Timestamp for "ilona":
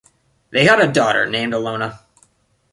1.53-1.99